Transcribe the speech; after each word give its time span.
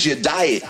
change 0.00 0.06
your 0.06 0.22
diet. 0.22 0.62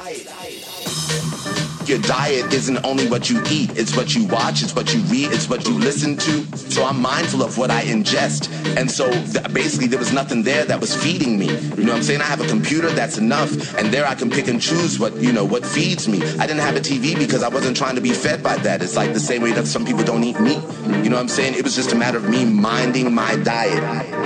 Your 1.87 1.99
diet 2.03 2.53
isn't 2.53 2.85
only 2.85 3.09
what 3.09 3.29
you 3.29 3.43
eat, 3.51 3.77
it's 3.77 3.97
what 3.97 4.15
you 4.15 4.25
watch, 4.27 4.63
it's 4.63 4.75
what 4.77 4.95
you 4.95 5.01
read, 5.03 5.33
it's 5.33 5.49
what 5.49 5.67
you 5.67 5.75
listen 5.75 6.17
to. 6.19 6.45
So 6.57 6.85
I'm 6.85 7.01
mindful 7.01 7.43
of 7.43 7.59
what 7.59 7.71
I 7.71 7.83
ingest. 7.83 8.49
And 8.77 8.89
so 8.89 9.11
th- 9.11 9.53
basically 9.53 9.89
there 9.89 9.99
was 9.99 10.13
nothing 10.13 10.45
there 10.45 10.65
that 10.65 10.81
was 10.81 10.95
feeding 10.95 11.37
me. 11.37 11.47
You 11.47 11.85
know 11.85 11.93
what 11.93 11.97
I'm 11.97 12.03
saying? 12.03 12.21
I 12.21 12.25
have 12.25 12.41
a 12.41 12.47
computer, 12.47 12.91
that's 12.91 13.19
enough. 13.19 13.77
And 13.77 13.89
there 13.93 14.07
I 14.07 14.15
can 14.15 14.31
pick 14.31 14.47
and 14.47 14.61
choose 14.61 15.01
what, 15.01 15.17
you 15.17 15.33
know, 15.33 15.45
what 15.45 15.67
feeds 15.67 16.07
me. 16.09 16.23
I 16.39 16.47
didn't 16.47 16.63
have 16.63 16.77
a 16.77 16.81
TV 16.81 17.19
because 17.19 17.43
I 17.43 17.49
wasn't 17.49 17.77
trying 17.77 17.97
to 17.97 18.01
be 18.01 18.13
fed 18.13 18.43
by 18.43 18.57
that. 18.59 18.83
It's 18.83 18.97
like 18.97 19.13
the 19.13 19.21
same 19.21 19.43
way 19.43 19.53
that 19.53 19.67
some 19.67 19.85
people 19.85 20.05
don't 20.05 20.23
eat 20.23 20.39
meat. 20.41 20.63
You 21.03 21.11
know 21.11 21.17
what 21.17 21.23
I'm 21.23 21.29
saying? 21.29 21.55
It 21.55 21.65
was 21.65 21.75
just 21.75 21.93
a 21.93 21.97
matter 21.97 22.19
of 22.19 22.29
me 22.29 22.45
minding 22.45 23.13
my 23.13 23.35
diet. 23.37 24.20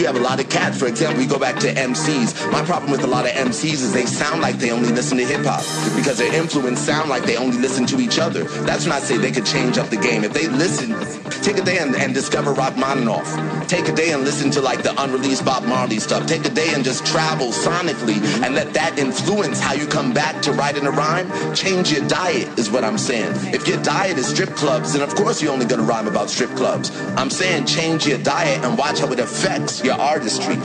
You 0.00 0.06
have 0.06 0.16
a 0.16 0.20
lot 0.20 0.40
of 0.40 0.48
cats, 0.48 0.78
for 0.78 0.86
example, 0.86 1.22
you 1.22 1.28
go 1.28 1.38
back 1.38 1.60
to 1.60 1.74
MCs. 1.74 2.50
My 2.50 2.64
problem 2.64 2.90
with 2.90 3.04
a 3.04 3.06
lot 3.06 3.26
of 3.26 3.32
MCs 3.32 3.82
is 3.84 3.92
they 3.92 4.06
sound 4.06 4.40
like 4.40 4.56
they 4.56 4.70
only 4.70 4.88
listen 4.88 5.18
to 5.18 5.26
hip 5.26 5.44
hop 5.44 5.60
because 5.94 6.16
their 6.16 6.32
influence 6.32 6.80
sound 6.80 7.10
like 7.10 7.24
they 7.24 7.36
only 7.36 7.58
listen 7.58 7.84
to 7.84 8.00
each 8.00 8.18
other. 8.18 8.44
That's 8.64 8.86
when 8.86 8.92
I 8.92 9.00
say 9.00 9.18
they 9.18 9.30
could 9.30 9.44
change 9.44 9.76
up 9.76 9.90
the 9.90 9.98
game. 9.98 10.24
If 10.24 10.32
they 10.32 10.48
listen, 10.48 10.98
take 11.42 11.58
a 11.58 11.62
day 11.62 11.80
and, 11.80 11.94
and 11.94 12.14
discover 12.14 12.54
Rachmaninoff. 12.54 13.28
Take 13.68 13.88
a 13.88 13.92
day 13.92 14.12
and 14.12 14.24
listen 14.24 14.50
to 14.52 14.62
like 14.62 14.82
the 14.82 14.94
unreleased 15.02 15.44
Bob 15.44 15.64
Marley 15.64 15.98
stuff. 15.98 16.26
Take 16.26 16.46
a 16.46 16.48
day 16.48 16.72
and 16.72 16.82
just 16.82 17.04
travel 17.04 17.48
sonically 17.48 18.16
and 18.42 18.54
let 18.54 18.72
that 18.72 18.98
influence 18.98 19.60
how 19.60 19.74
you 19.74 19.86
come 19.86 20.14
back 20.14 20.40
to 20.42 20.52
writing 20.52 20.86
a 20.86 20.90
rhyme. 20.90 21.30
Change 21.54 21.92
your 21.92 22.08
diet 22.08 22.58
is 22.58 22.70
what 22.70 22.84
I'm 22.84 22.96
saying. 22.96 23.32
If 23.54 23.68
your 23.68 23.82
diet 23.82 24.16
is 24.16 24.28
strip 24.28 24.56
clubs, 24.56 24.94
then 24.94 25.02
of 25.02 25.14
course 25.14 25.42
you're 25.42 25.52
only 25.52 25.66
gonna 25.66 25.82
rhyme 25.82 26.08
about 26.08 26.30
strip 26.30 26.56
clubs. 26.56 26.90
I'm 27.18 27.28
saying 27.28 27.66
change 27.66 28.06
your 28.06 28.18
diet 28.18 28.64
and 28.64 28.78
watch 28.78 29.00
how 29.00 29.12
it 29.12 29.20
affects 29.20 29.84
your 29.84 29.89
artistry. 29.98 30.56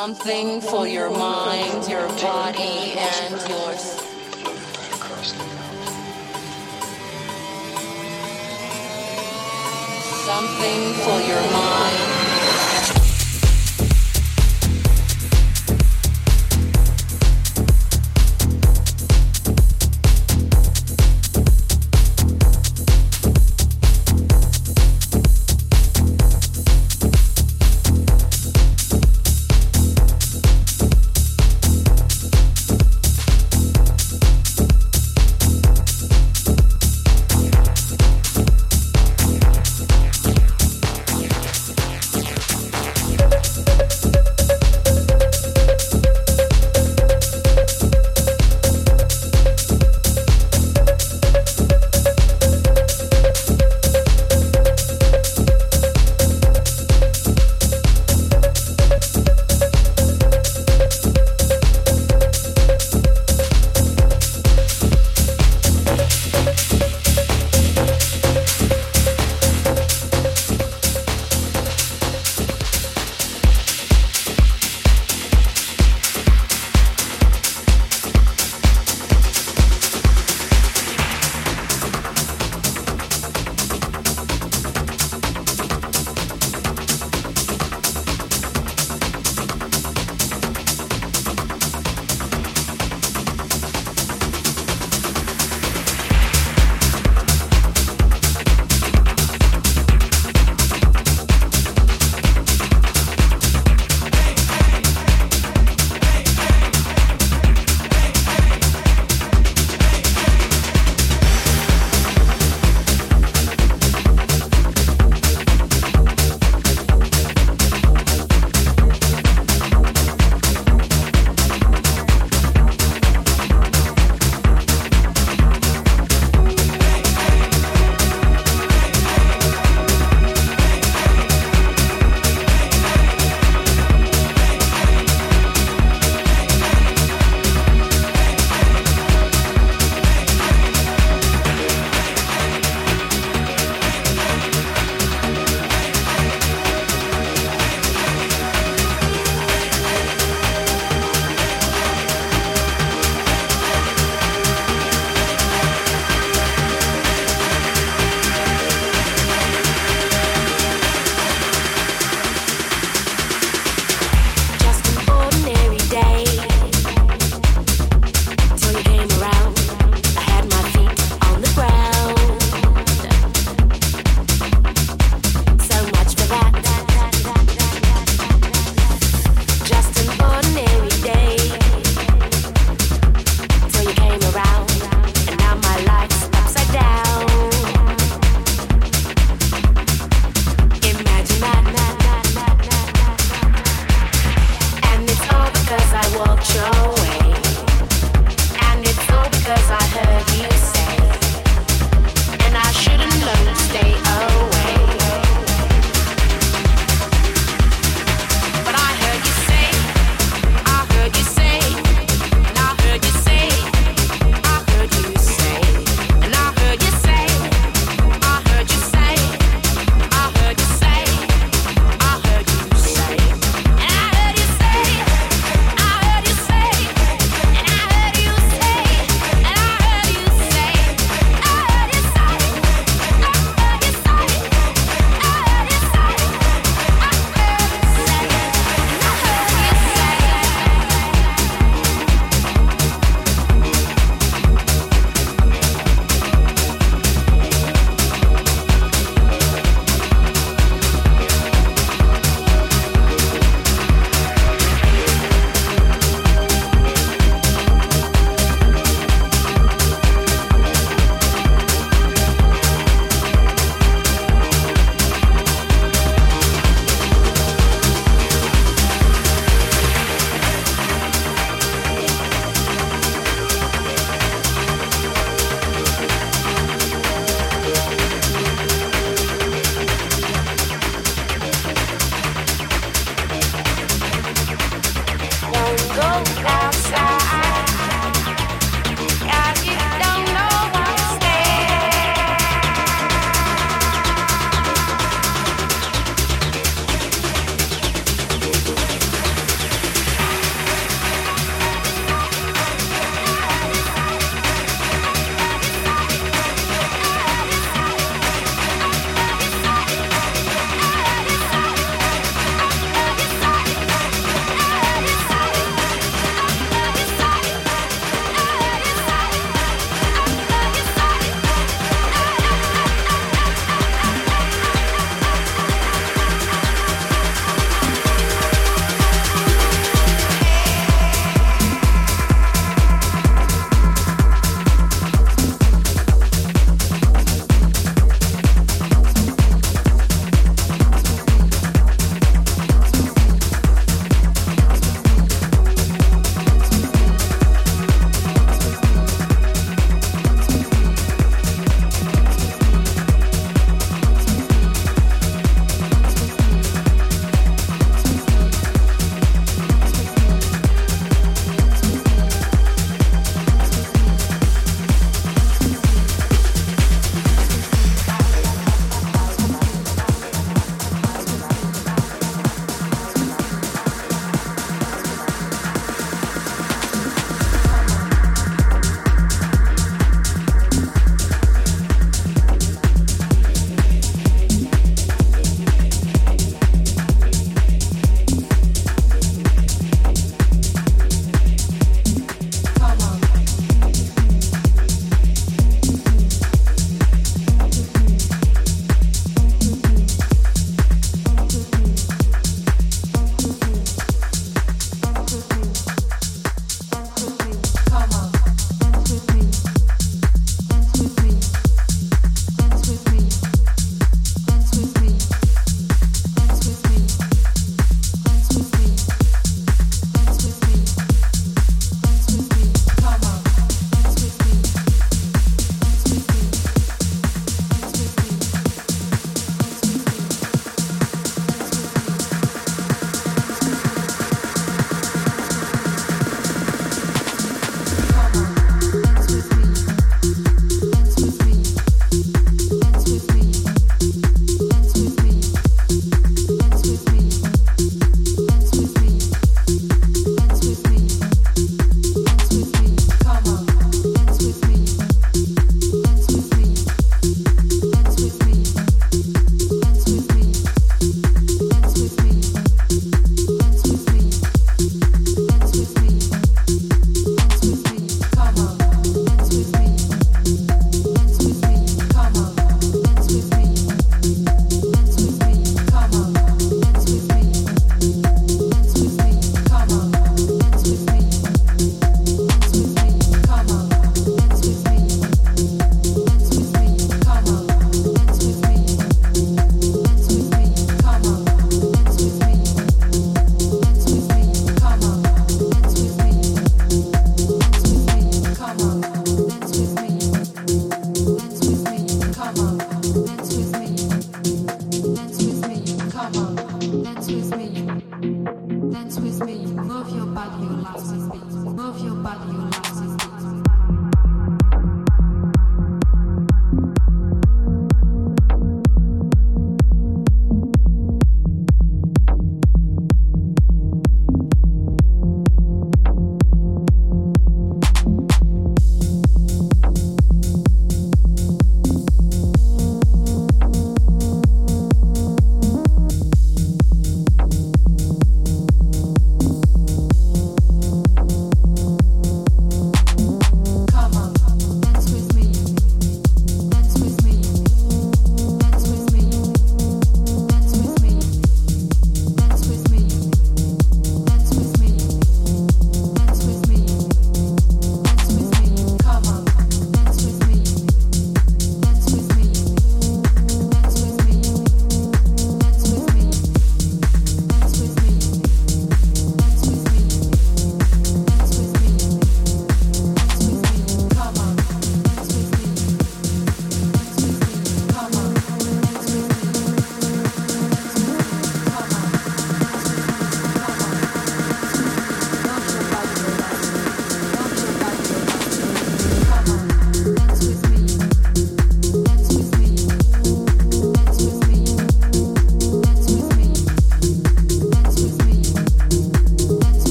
Something 0.00 0.60
for 0.60 0.86
your 0.86 1.10
mind, 1.10 1.88
your 1.88 2.06
body, 2.22 2.94
and 2.96 3.34
yours. 3.50 3.98
Something 10.24 10.94
for 11.02 11.20
your 11.26 11.42
mind. 11.50 12.07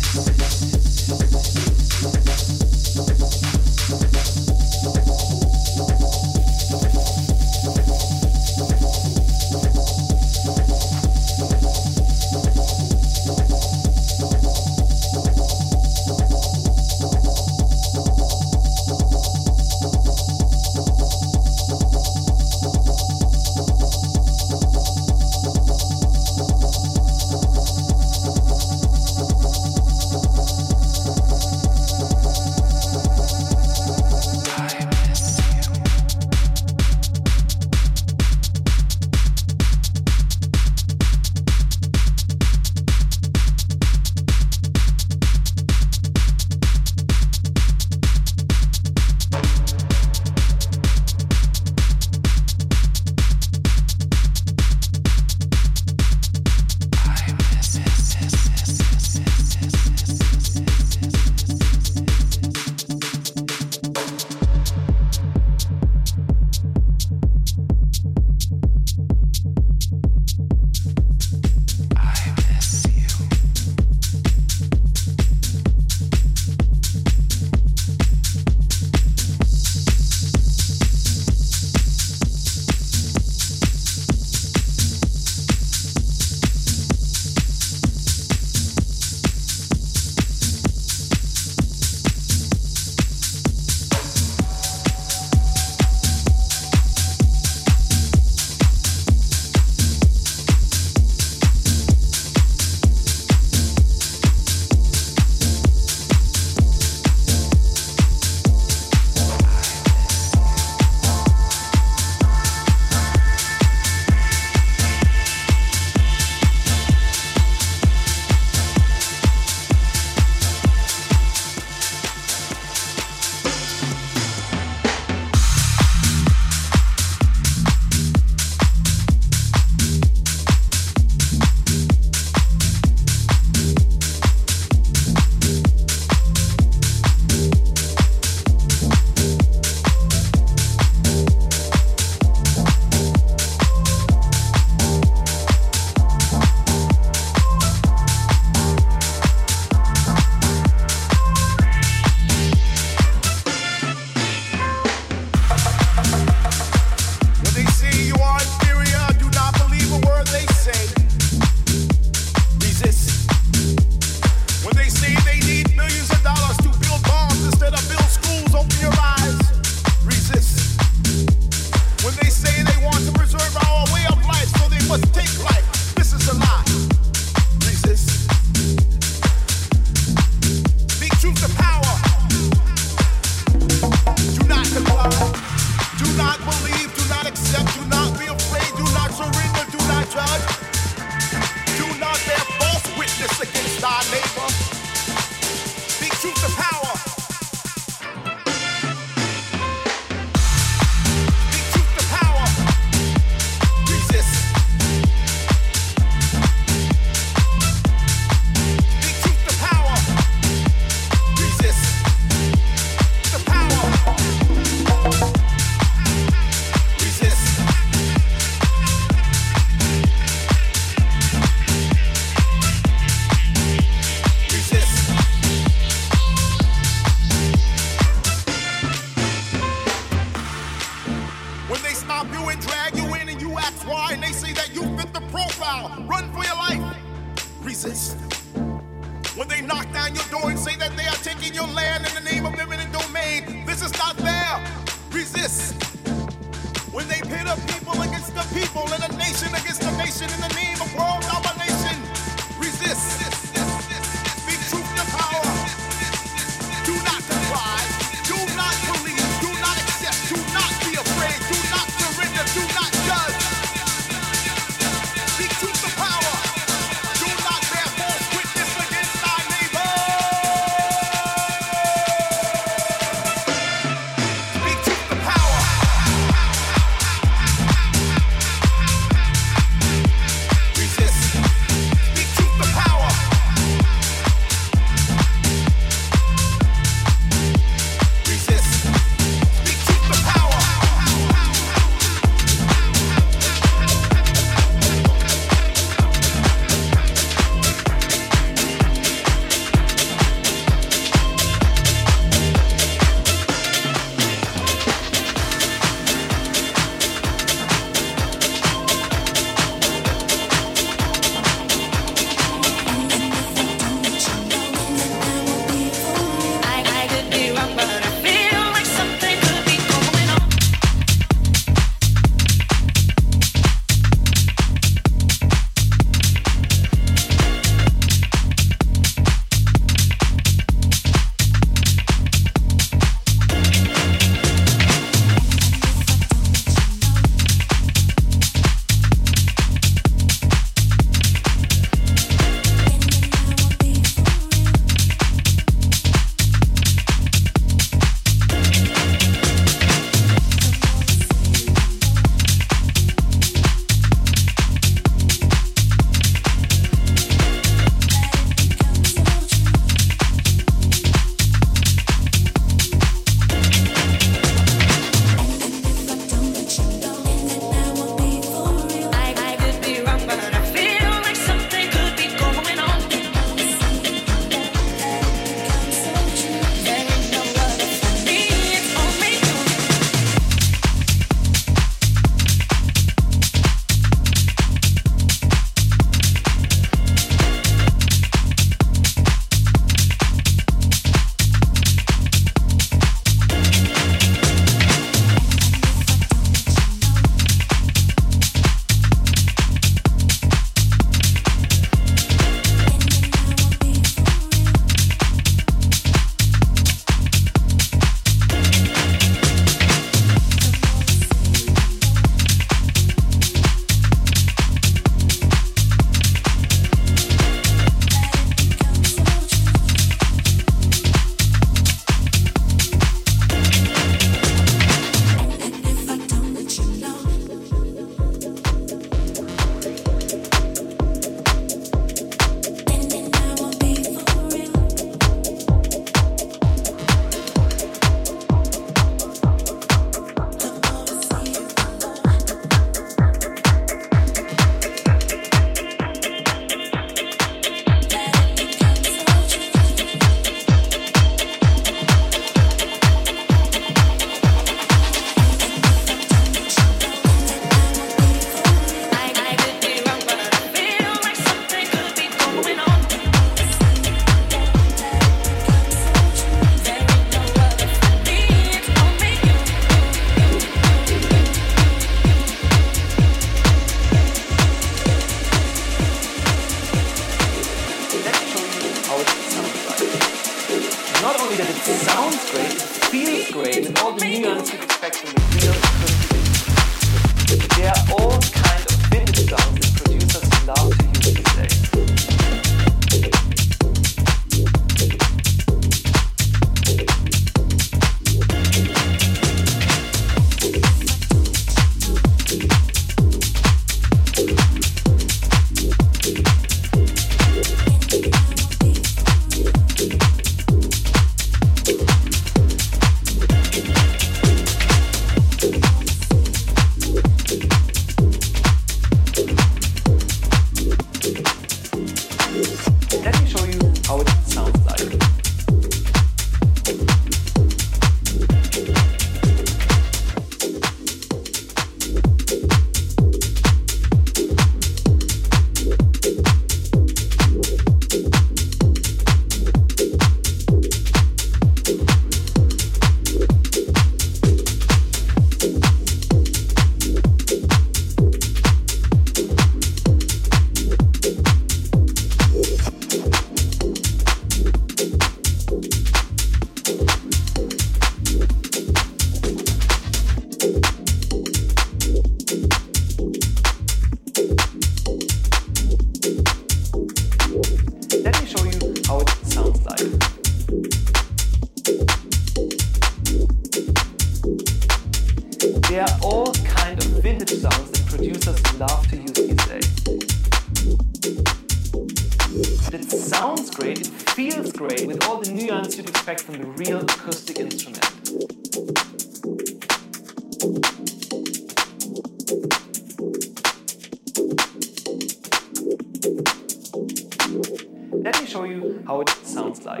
Let 598.22 598.40
me 598.40 598.46
show 598.46 598.62
you 598.62 599.02
how 599.04 599.20
it 599.20 599.28
sounds 599.42 599.84
like. 599.84 600.00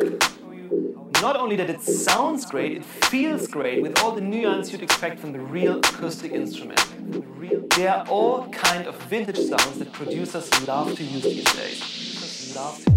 Not 1.20 1.34
only 1.36 1.56
that 1.56 1.68
it 1.68 1.82
sounds 1.82 2.46
great, 2.46 2.76
it 2.76 2.84
feels 2.84 3.48
great 3.48 3.82
with 3.82 4.00
all 4.00 4.12
the 4.12 4.20
nuance 4.20 4.70
you'd 4.70 4.82
expect 4.82 5.18
from 5.18 5.32
the 5.32 5.40
real 5.40 5.78
acoustic 5.78 6.30
instrument. 6.30 6.80
They 7.70 7.88
are 7.88 8.06
all 8.08 8.48
kind 8.50 8.86
of 8.86 8.94
vintage 9.10 9.38
sounds 9.38 9.80
that 9.80 9.92
producers 9.92 10.48
love 10.68 10.94
to 10.94 11.02
use 11.02 11.24
these 11.24 11.52
days. 11.52 12.91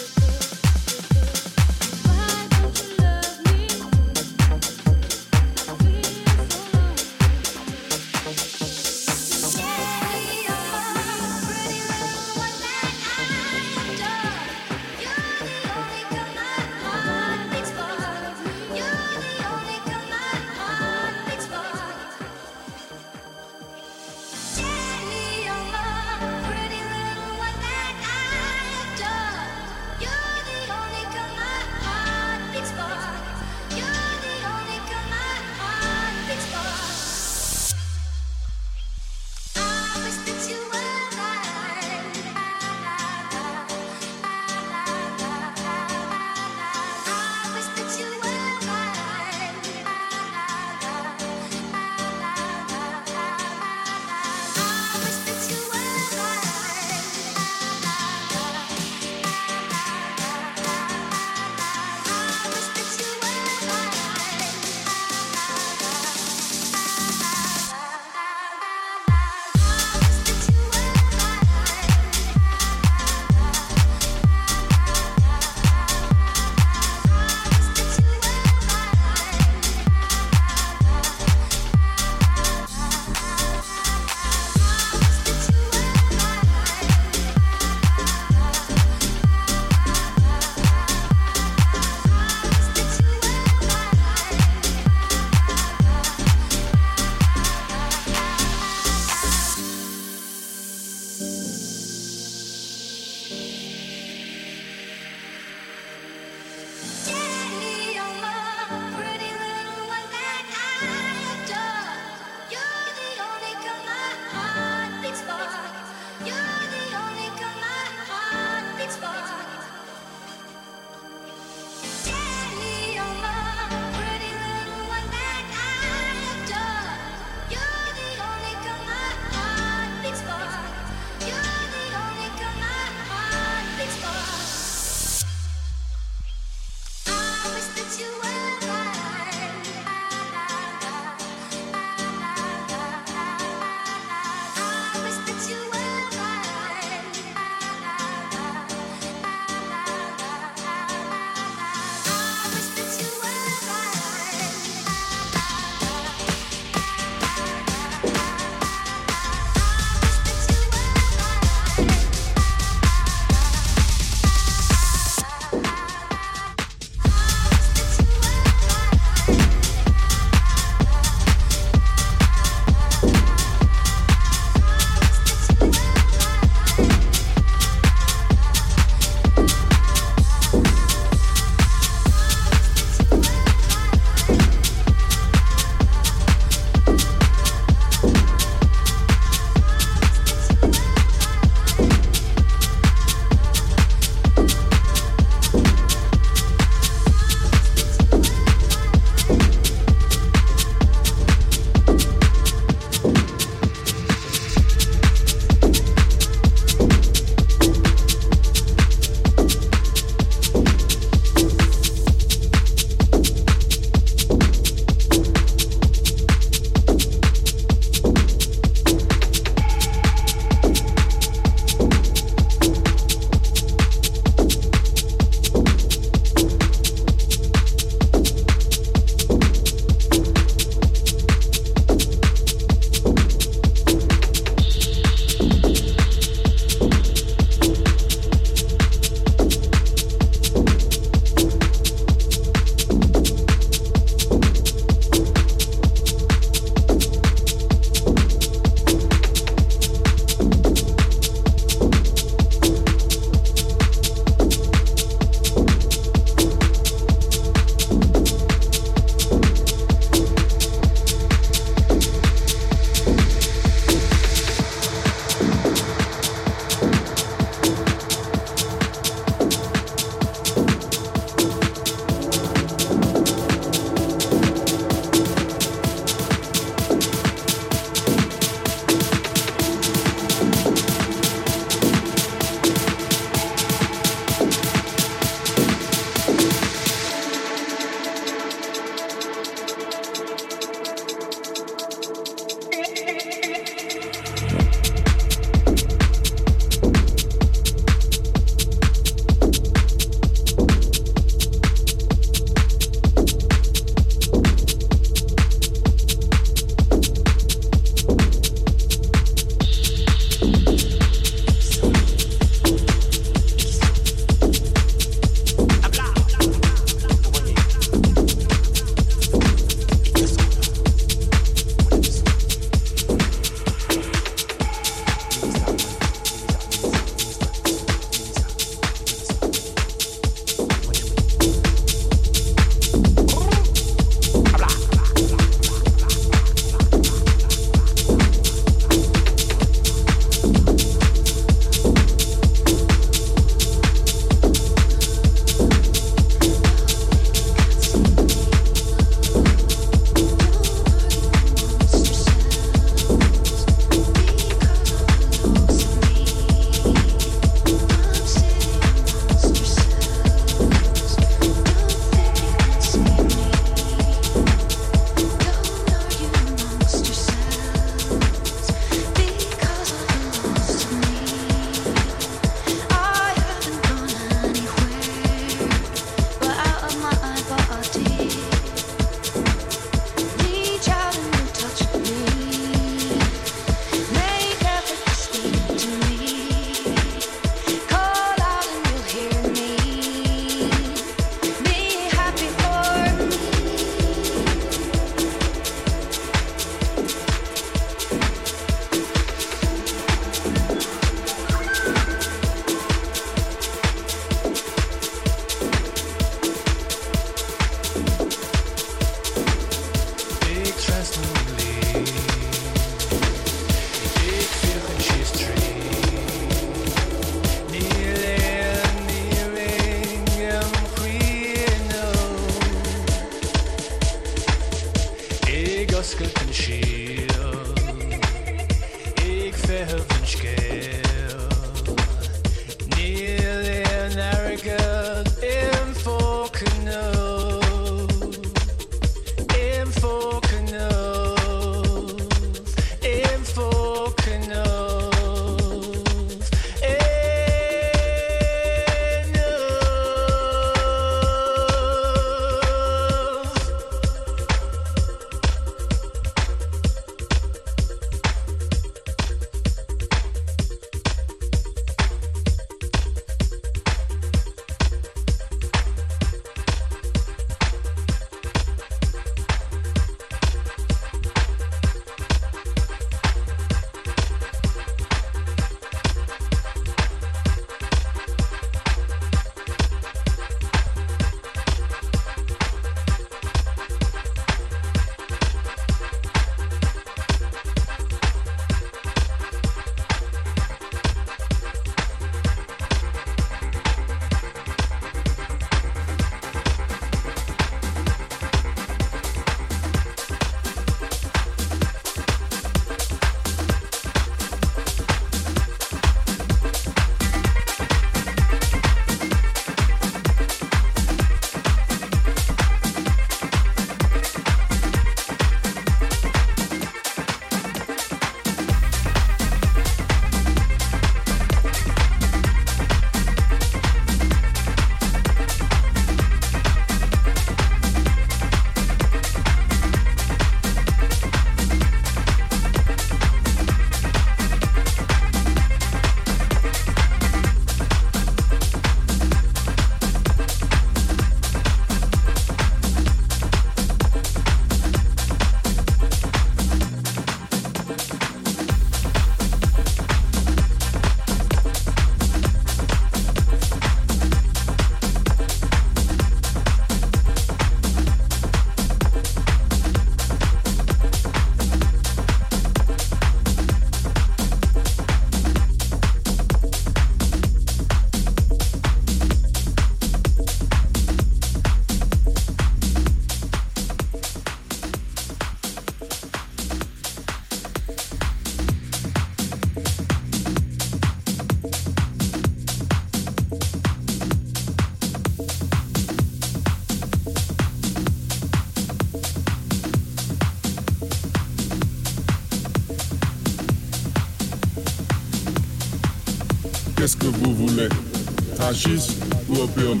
Hachis 598.80 599.18
ou 599.46 599.60
opium 599.62 600.00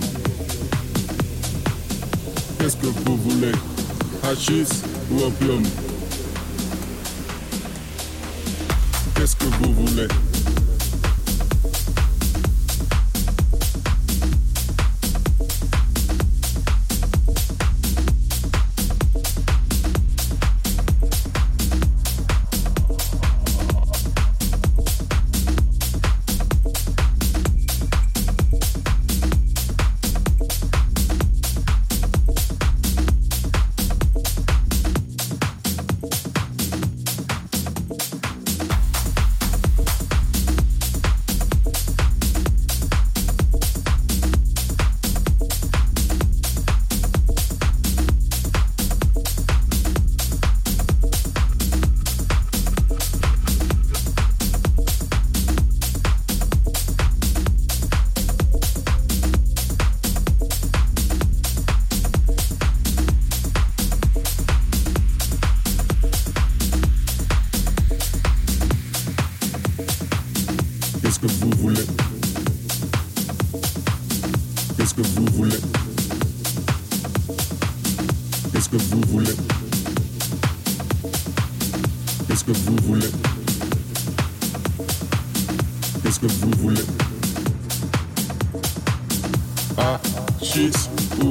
Qu'est-ce 2.58 2.78
que 2.78 2.86
vous 2.86 3.16
voulez? 3.16 3.52
Hachis 4.22 4.68
ou 5.12 5.24
opium 5.24 5.62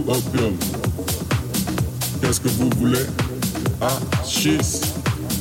opium 0.07 0.55
Qu'est-ce 2.21 2.39
que 2.39 2.49
vous 2.49 2.69
voulez? 2.77 3.05
Hachis 3.81 4.81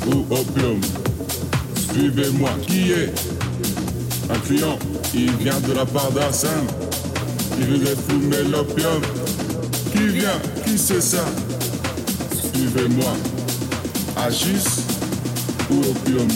ou 0.06 0.24
opium 0.30 0.80
Suivez-moi. 1.93 2.51
Qui 2.66 2.93
est? 2.93 3.12
Un 4.30 4.39
client, 4.40 4.78
il 5.14 5.30
vient 5.36 5.59
de 5.60 5.72
la 5.72 5.86
part 5.86 6.10
d'Hassan. 6.12 6.66
Il 7.59 7.66
voudrait 7.66 7.97
fumer 8.09 8.48
l'opium. 8.51 9.02
Qui 9.93 10.09
vient? 10.09 10.39
Qui 10.64 10.78
c'est 10.78 11.01
ça? 11.01 11.24
Suivez-moi. 12.55 13.12
Hachis 14.16 14.85
ou 15.70 15.78
opium 15.80 16.28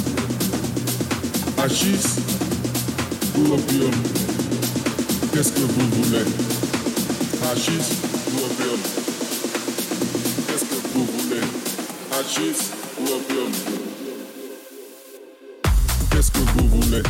Hachis 1.59 2.21
ou 3.37 3.55
opium 3.55 3.91
Qu'est-ce 5.33 5.53
que 5.53 5.61
vous 5.61 6.03
voulez? 6.03 6.25
Hachis 7.51 8.12
Qu'est-ce 10.47 10.65
que 10.65 10.89
vous 10.95 11.05
voulez? 11.05 11.41
Un 12.13 12.23
ou 12.99 13.05
un 13.05 13.21
biome 13.29 13.53
Qu'est-ce 16.11 16.31
que 16.31 16.39
vous 16.39 16.69
voulez? 16.69 17.03